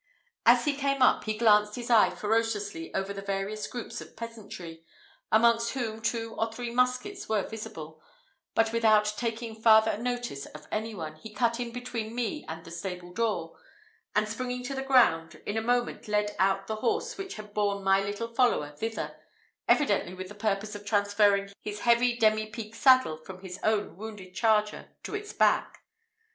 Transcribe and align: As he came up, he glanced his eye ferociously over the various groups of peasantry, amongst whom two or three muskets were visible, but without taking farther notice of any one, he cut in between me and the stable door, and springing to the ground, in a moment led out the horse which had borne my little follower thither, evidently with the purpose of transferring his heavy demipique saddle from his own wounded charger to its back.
As 0.47 0.65
he 0.65 0.73
came 0.75 1.03
up, 1.03 1.25
he 1.25 1.37
glanced 1.37 1.75
his 1.75 1.91
eye 1.91 2.09
ferociously 2.09 2.91
over 2.95 3.13
the 3.13 3.21
various 3.21 3.67
groups 3.67 4.01
of 4.01 4.15
peasantry, 4.15 4.83
amongst 5.31 5.73
whom 5.73 6.01
two 6.01 6.33
or 6.33 6.51
three 6.51 6.71
muskets 6.71 7.29
were 7.29 7.47
visible, 7.47 8.01
but 8.55 8.73
without 8.73 9.13
taking 9.17 9.53
farther 9.53 9.99
notice 9.99 10.47
of 10.47 10.65
any 10.71 10.95
one, 10.95 11.17
he 11.17 11.31
cut 11.31 11.59
in 11.59 11.71
between 11.71 12.15
me 12.15 12.43
and 12.49 12.65
the 12.65 12.71
stable 12.71 13.13
door, 13.13 13.59
and 14.15 14.27
springing 14.27 14.63
to 14.63 14.73
the 14.73 14.81
ground, 14.81 15.39
in 15.45 15.55
a 15.55 15.61
moment 15.61 16.07
led 16.07 16.35
out 16.39 16.65
the 16.65 16.77
horse 16.77 17.15
which 17.15 17.35
had 17.35 17.53
borne 17.53 17.83
my 17.83 18.01
little 18.01 18.33
follower 18.33 18.71
thither, 18.71 19.15
evidently 19.67 20.15
with 20.15 20.29
the 20.29 20.33
purpose 20.33 20.73
of 20.73 20.83
transferring 20.83 21.47
his 21.61 21.81
heavy 21.81 22.17
demipique 22.17 22.73
saddle 22.73 23.17
from 23.17 23.41
his 23.43 23.59
own 23.61 23.95
wounded 23.95 24.33
charger 24.33 24.95
to 25.03 25.13
its 25.13 25.31
back. 25.31 25.83